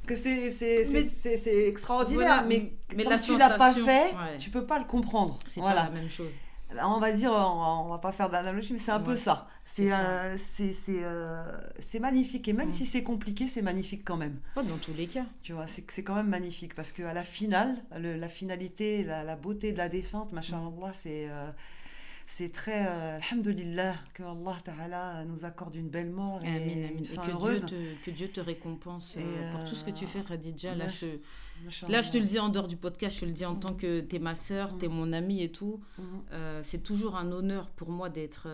[0.07, 4.85] que c'est extraordinaire, Voilà, mais, mais que tu l'as pas fait, tu peux pas le
[4.85, 5.39] comprendre.
[5.47, 5.85] C'est Voilà.
[5.85, 6.33] pas la même chose.
[6.83, 9.47] On va dire, on va, on va pas faire d'analogie, mais c'est un peu ça.
[9.65, 10.37] C'est euh,
[10.89, 12.49] euh, magnifique.
[12.49, 12.73] Et même Mm.
[12.73, 14.41] si c'est compliqué, c'est magnifique quand même.
[14.57, 15.25] Dans tous les cas.
[15.43, 19.37] Tu vois, c'est quand même magnifique parce qu'à la finale, le- la finalité, la, la
[19.37, 21.49] beauté de la défunte, machallah, c'est euh,
[22.27, 26.57] c'est très, euh, alhamdulillah, que Allah Ta'ala nous accorde une belle mort et Amin,
[26.87, 26.89] amin.
[26.99, 27.65] une Et fin que heureuse.
[27.67, 30.75] Dieu, te, que Dieu te récompense euh, pour tout ce que tu euh, fais, Khadija.
[30.75, 31.07] Là, je,
[31.89, 33.75] là, je te le dis en dehors du podcast, je te le dis en tant
[33.75, 34.93] que t'es ma sœur, t'es Mm.
[34.93, 35.81] mon amie et tout.
[35.99, 36.05] Mhm.
[36.33, 38.49] Euh, c'est toujours un honneur pour moi d'être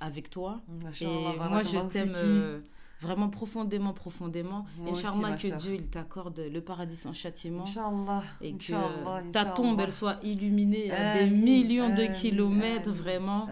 [0.00, 0.60] avec toi.
[1.00, 2.62] Et moi, je t'aime
[3.00, 4.66] vraiment profondément, profondément.
[4.86, 5.56] Inch'Allah, que.
[5.58, 7.64] Dieu il t'accorde le paradis sans châtiment.
[7.64, 8.22] Inch'Allah.
[8.40, 13.48] Et que Inch'Allah, ta tombe, elle soit illuminée à des millions de kilomètres, vraiment.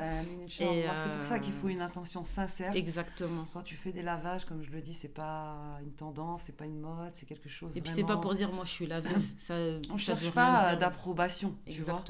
[0.48, 2.74] C'est pour ça qu'il euh, faut une intention sincère.
[2.74, 3.46] Exactement.
[3.52, 6.66] Quand tu fais des lavages, comme je le dis, c'est pas une tendance, c'est pas
[6.66, 7.70] une mode, c'est quelque chose.
[7.76, 9.35] Et puis, c'est pas vraiment- pour dire, moi, je suis laveuse.
[9.38, 9.54] Ça,
[9.90, 12.02] On ça cherche pas d'approbation, tu vois.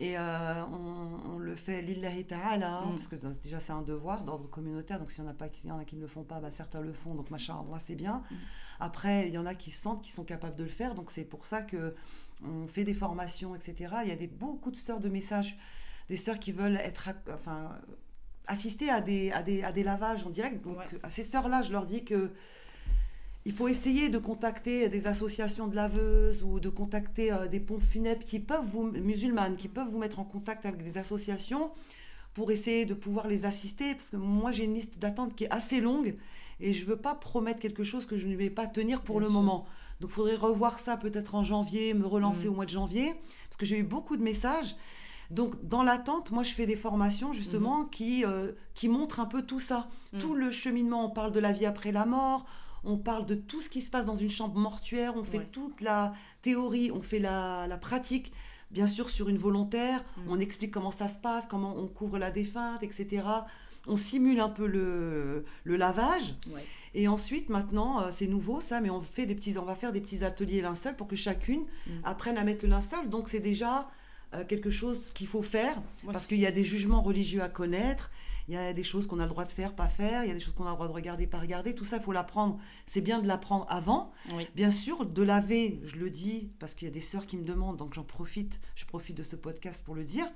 [0.00, 2.94] Et euh, on, on le fait lillahi ta'ala, Mm.
[2.94, 5.70] parce que déjà c'est un devoir d'ordre communautaire, donc s'il y en a pas, y
[5.70, 8.22] en a qui ne le font pas, bah, certains le font, donc machallah c'est bien.
[8.30, 8.34] Mm.
[8.80, 11.24] Après, il y en a qui sentent qu'ils sont capables de le faire, donc c'est
[11.24, 11.94] pour ça que
[12.44, 13.94] on fait des formations, etc.
[14.02, 15.56] Il y a des, beaucoup de sœurs de messages,
[16.08, 17.70] des sœurs qui veulent être, enfin,
[18.48, 20.62] assister à des, à, des, à des lavages en direct.
[20.64, 20.86] Donc Ouais.
[21.04, 22.32] à ces sœurs-là, je leur dis que
[23.46, 27.82] il faut essayer de contacter des associations de laveuses ou de contacter euh, des pompes
[27.82, 31.70] funèbres qui peuvent vous, musulmanes, qui peuvent vous mettre en contact avec des associations
[32.32, 33.94] pour essayer de pouvoir les assister.
[33.94, 36.16] Parce que moi, j'ai une liste d'attente qui est assez longue
[36.60, 39.16] et je ne veux pas promettre quelque chose que je ne vais pas tenir pour
[39.18, 39.40] Bien le sûr.
[39.42, 39.66] moment.
[40.00, 42.50] Donc, il faudrait revoir ça peut-être en janvier, me relancer Mm.
[42.50, 43.12] au mois de janvier,
[43.48, 44.74] parce que j'ai eu beaucoup de messages.
[45.30, 49.42] Donc, dans l'attente, moi, je fais des formations justement qui, euh, qui montrent un peu
[49.42, 49.88] tout ça.
[50.12, 50.18] Mm.
[50.18, 52.46] Tout le cheminement, on parle de la vie après la mort,
[52.84, 55.48] on parle de tout ce qui se passe dans une chambre mortuaire, on fait Ouais.
[55.52, 58.32] toute la théorie, on fait la, la pratique,
[58.70, 60.20] bien sûr sur une volontaire, Mm.
[60.28, 63.22] on explique comment ça se passe, comment on couvre la défunte, etc.
[63.86, 66.34] On simule un peu le, le lavage.
[66.52, 66.64] Ouais.
[66.94, 69.92] Et ensuite, maintenant, euh, c'est nouveau ça, mais on, fait des petits, on va faire
[69.92, 71.90] des petits ateliers linceul pour que chacune Mm.
[72.04, 73.08] apprenne à mettre le linceul.
[73.10, 73.88] Donc c'est déjà
[74.34, 77.48] euh, quelque chose qu'il faut faire, Moi, parce qu'il y a des jugements religieux à
[77.48, 78.10] connaître,
[78.48, 80.30] il y a des choses qu'on a le droit de faire, pas faire, il y
[80.30, 81.74] a des choses qu'on a le droit de regarder, pas regarder.
[81.74, 82.58] Tout ça, il faut l'apprendre.
[82.86, 84.12] C'est bien de l'apprendre avant.
[84.34, 84.46] Oui.
[84.54, 87.44] Bien sûr, de laver, je le dis, parce qu'il y a des sœurs qui me
[87.44, 90.26] demandent, donc j'en profite, je profite de ce podcast pour le dire,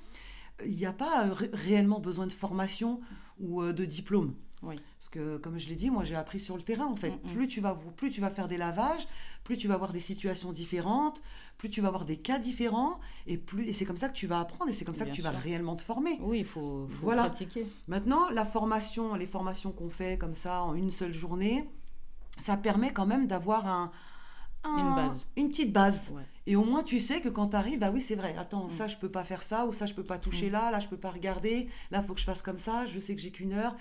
[0.64, 3.00] il n'y a pas euh, ré- réellement besoin de formation
[3.38, 4.34] ou euh, de diplôme.
[4.62, 4.76] Oui.
[4.98, 7.10] Parce que, comme je l'ai dit, moi j'ai appris sur le terrain en fait.
[7.10, 7.32] Mm, mm.
[7.34, 9.06] Plus, tu vas, plus tu vas faire des lavages,
[9.44, 11.22] plus tu vas avoir des situations différentes,
[11.58, 14.26] plus tu vas avoir des cas différents, et, plus, et c'est comme ça que tu
[14.26, 16.18] vas apprendre, et c'est comme ça que tu vas réellement te former.
[16.20, 17.22] Oui, il faut, faut Voilà.
[17.22, 17.66] pratiquer.
[17.86, 21.68] Maintenant, la formation, les formations qu'on fait comme ça en une seule journée,
[22.38, 23.90] ça permet quand même d'avoir un,
[24.64, 25.26] un- Une base.
[25.36, 26.10] une petite base.
[26.12, 26.22] Ouais.
[26.46, 28.70] Et au moins, tu sais que quand tu arrives, bah oui, c'est vrai, attends, Mm.
[28.70, 30.52] ça, je peux pas faire ça, ou ça, je peux pas toucher Mm.
[30.52, 33.14] là, là, je peux pas regarder, là, faut que je fasse comme ça, je sais
[33.14, 33.76] que j'ai qu'une heure.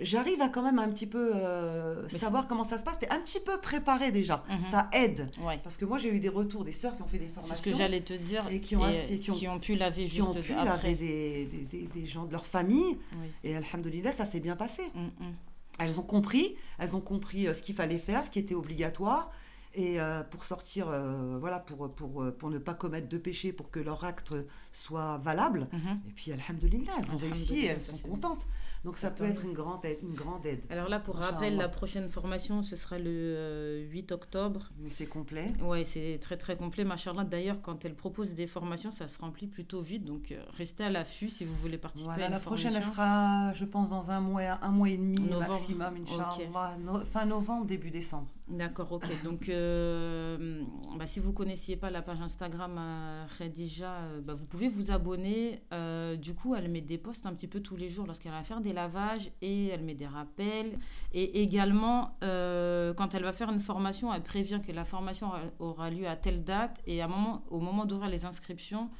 [0.00, 2.98] J'arrive à quand même un petit peu euh, savoir comment ça se passe.
[2.98, 4.42] T'es un petit peu préparé déjà.
[4.48, 4.62] Mhm.
[4.62, 5.28] Ça aide.
[5.42, 5.58] Ouais.
[5.62, 7.54] Parce que moi, j'ai eu des retours des sœurs qui ont fait des C'est formations.
[7.56, 8.46] ce que j'allais te dire.
[8.50, 10.64] Et qui ont assis- qui ont- pu laver qui ont juste pu après.
[10.64, 12.98] laver des, des, des- des gens de leur famille.
[13.12, 13.28] Oui.
[13.44, 14.82] Et alhamdoulilah, ça s'est bien passé.
[14.94, 15.32] Mm, mm.
[15.78, 19.30] Elles ont compris, elles ont compris euh, ce qu'il fallait faire, ce qui était obligatoire.
[19.72, 23.52] Et euh, pour sortir, euh, voilà, pour, pour, euh, pour ne pas commettre de péché,
[23.52, 24.34] pour que leur acte
[24.72, 25.68] soit valable.
[25.72, 26.00] Mhm.
[26.08, 28.48] Et puis, alhamdoulilah, elles ont réussi et elles sont contentes.
[28.84, 29.98] Donc, ça peut être une grande aide.
[30.02, 30.64] Une grande aide.
[30.70, 34.70] Alors là, pour rappel, la prochaine formation, ce sera le euh, 8 octobre.
[34.78, 35.52] Mais c'est complet.
[35.62, 36.84] Ouais, c'est très très complet.
[36.84, 40.04] Machallah, d'ailleurs, quand elle propose des formations, ça se remplit plutôt vite.
[40.04, 42.94] Donc, euh, restez à l'affût si vous voulez participer à une la prochaine, elle formation.
[42.94, 45.48] sera, je pense, dans un mois, un mois et demi Novembre.
[45.50, 46.76] maximum, Inch'Allah.
[46.82, 48.28] No- fin novembre, début décembre.
[48.48, 49.04] D'accord, ok.
[49.24, 50.62] Donc, euh,
[50.98, 54.68] bah, si vous ne connaissiez pas la page Instagram à Khadija, euh, bah, vous pouvez
[54.68, 55.60] vous abonner.
[55.72, 58.42] Euh, du coup, elle met des posts un petit peu tous les jours lorsqu'elle va
[58.42, 60.78] faire des lavages et elle met des rappels.
[61.12, 66.06] Et également, quand elle va faire une formation, elle prévient que la formation aura lieu
[66.06, 66.80] à telle date.
[66.86, 68.90] Et à moment, au moment d'ouvrir les inscriptions,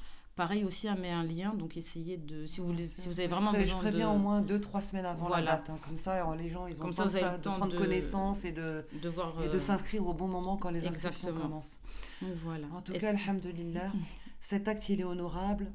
[0.41, 2.47] Pareil aussi, elle met un lien, donc essayez de.
[2.47, 3.85] Si vous, si vous avez vraiment besoin de.
[3.85, 5.69] Je préviens au moins 2-3 semaines avant la date.
[5.69, 5.79] Hein.
[5.87, 8.45] Comme ça, les gens, ils ont Comme ça, vous avez le temps de prendre connaissance
[8.47, 11.79] et de, de, voir, et de euh, s'inscrire au bon moment quand les inscriptions commencent.
[12.23, 12.69] voilà.
[12.75, 13.93] En tout cas, alhamdulillah,
[14.41, 15.71] cet acte, il est honorable.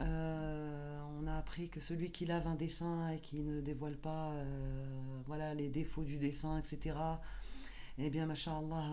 [0.00, 4.32] Euh, on a appris que celui qui lave un défunt et qui ne dévoile pas
[4.32, 4.84] euh,
[5.26, 6.96] voilà, les défauts du défunt, etc.,
[7.98, 8.86] eh bien, masha'Allah,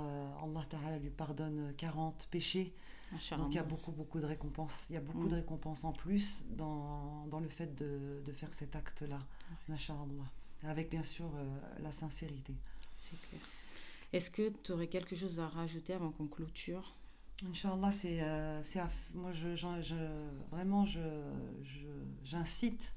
[0.44, 2.74] Allah Ta'ala lui pardonne 40 péchés.
[3.12, 4.88] Donc il y a beaucoup, beaucoup de récompenses.
[4.90, 5.30] Il y a beaucoup mm.
[5.30, 9.20] de récompenses en plus dans, dans le fait de, de faire cet acte-là.
[9.70, 10.30] Masha'Allah.
[10.64, 12.54] Avec bien sûr euh, la sincérité.
[12.96, 13.42] C'est clair.
[14.12, 16.96] Est-ce que tu aurais quelque chose à rajouter avant qu'on clôture?
[17.46, 18.62] Inch'Allah, c'est, euh,
[19.14, 19.96] moi je, je,
[20.52, 21.00] vraiment je,
[22.24, 22.94] j'incite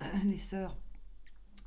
[0.24, 0.76] les sœurs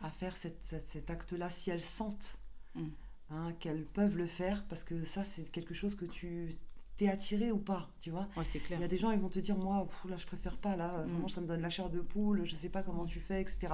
[0.01, 2.37] à faire cette, cet acte-là si elles sentent
[2.75, 2.87] mm.
[3.31, 6.55] hein, qu'elles peuvent le faire, parce que ça c'est quelque chose que tu
[6.97, 8.27] t'es attiré ou pas, tu vois.
[8.45, 8.79] c'est clair.
[8.79, 11.03] Il y a des gens, ils vont te dire, moi, là, je préfère pas, là,
[11.03, 11.09] mm.
[11.09, 13.73] vraiment, ça me donne la chair de poule, je sais pas comment tu fais, etc.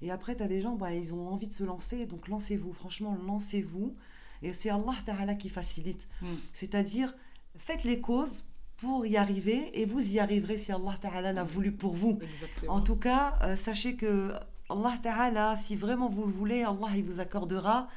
[0.00, 2.72] Et après, tu as des gens, bah, ils ont envie de se lancer, donc lancez-vous,
[2.72, 3.94] franchement, lancez-vous.
[4.42, 6.06] Et c'est Allah Ta'ala qui facilite.
[6.22, 6.34] Mm.
[6.54, 7.14] C'est-à-dire,
[7.58, 8.44] faites les causes
[8.78, 12.18] pour y arriver, et vous y arriverez si Allah Ta'ala l'a voulu pour vous.
[12.22, 12.74] Exactement.
[12.74, 14.32] En tout cas, euh, sachez que
[14.70, 17.88] Allah Ta'ala, si vraiment vous le voulez, Allah, il vous accordera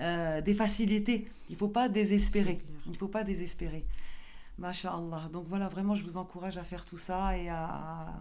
[0.00, 1.28] euh, des facilités.
[1.48, 2.60] Il ne faut pas désespérer.
[2.86, 3.84] Il ne faut pas désespérer.
[4.58, 5.28] Masha'Allah.
[5.32, 8.12] Donc voilà, vraiment, je vous encourage à faire tout ça et à,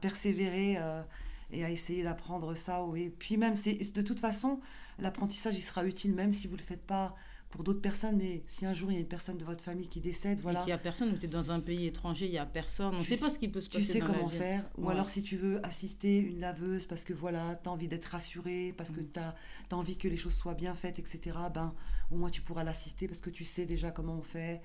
[0.00, 1.02] persévérer euh,
[1.50, 2.80] et à essayer d'apprendre ça.
[2.96, 4.60] Et puis même, de toute façon,
[5.02, 7.14] l'apprentissage, il sera utile même si vous ne le faites pas
[7.50, 9.88] pour d'autres personnes, mais si un jour il y a une personne de votre famille
[9.88, 10.60] qui décède, voilà.
[10.60, 12.46] Et qu'il n'y a personne, ou tu es dans un pays étranger, il n'y a
[12.46, 13.84] personne, on ne sait pas ce qui peut se passer.
[13.84, 14.64] Tu sais comment faire.
[14.78, 18.06] Ou alors si tu veux assister une laveuse parce que voilà, tu as envie d'être
[18.06, 19.10] rassuré, parce que mm.
[19.12, 19.34] tu as,
[19.76, 21.20] envie que les choses soient bien faites, etc.,
[21.52, 21.74] ben,
[22.12, 24.62] au moins tu pourras l'assister parce que tu sais déjà comment on fait.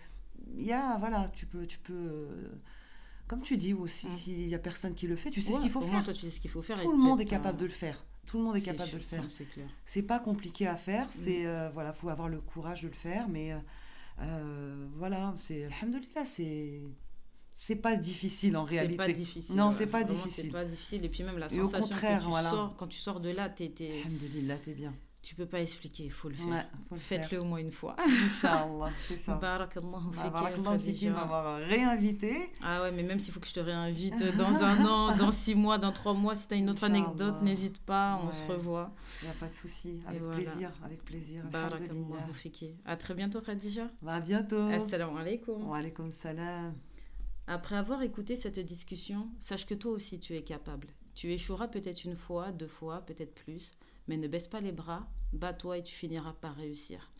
[0.56, 1.66] Il y a, voilà, tu peux.
[1.66, 2.50] Tu peux euh,
[3.28, 4.12] comme tu dis aussi, mm.
[4.12, 6.04] s'il n'y a personne qui le fait, tu sais ce qu'il faut faire.
[6.04, 6.80] Toi, tu sais ce qu'il faut faire.
[6.80, 8.06] Tout le monde est capable de le faire.
[8.26, 9.24] Tout le monde est, capable de le faire.
[9.30, 9.68] C'est clair.
[9.86, 11.08] C'est pas compliqué à faire.
[11.10, 11.48] C'est mm.
[11.48, 13.58] euh, voilà, faut avoir le courage de le faire, mais euh,
[14.22, 16.82] euh, voilà, c'est alhamdoulilah, c'est
[17.58, 18.92] c'est pas difficile en réalité.
[18.94, 19.56] C'est pas difficile.
[19.56, 20.46] Non, c'est pas difficile.
[20.46, 22.98] C'est pas difficile et puis même la sensation au contraire, que tu sors quand tu
[22.98, 24.02] sors de là, t'es es...
[24.02, 24.94] Alhamdoulilah, t'es bien
[25.26, 26.70] tu peux pas expliquer, il faut le faire.
[26.94, 27.96] Faites-le au moins une fois.
[28.26, 29.34] Inch'Allah, c'est ça.
[29.34, 32.52] Barakallahu bah, Barakallahu m'avoir réinvité.
[32.62, 35.56] Ah ouais, mais même s'il faut que je te réinvite dans un an, dans six
[35.56, 38.92] mois, dans trois mois, si tu as une autre anecdote, n'hésite pas, on se revoit.
[39.24, 41.44] Il n'y a pas de souci, avec plaisir, avec plaisir.
[41.46, 42.76] Barakallahu fiki.
[42.86, 43.88] À très bientôt Khadija.
[44.04, 44.68] Bah, à bientôt.
[44.70, 45.68] Assalamu alaikum.
[45.68, 46.76] Wa alaikum salam.
[47.48, 50.88] Après avoir écouté cette discussion, sache que toi aussi tu es capable.
[51.16, 53.72] Tu échoueras peut-être une fois, deux fois, peut-être plus
[54.08, 57.12] mais ne baisse pas les bras, bats-toi et tu finiras par réussir.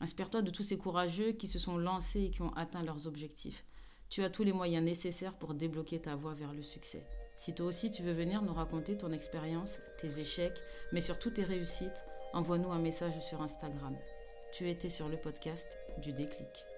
[0.00, 3.64] Inspire-toi de tous ces courageux qui se sont lancés et qui ont atteint leurs objectifs.
[4.08, 7.06] Tu as tous les moyens nécessaires pour débloquer ta voie vers le succès.
[7.36, 10.60] Si toi aussi tu veux venir nous raconter ton expérience, tes échecs,
[10.92, 13.96] mais surtout tes réussites, envoie-nous un message sur Instagram.
[14.52, 16.69] Tu étais sur le podcast du déclic.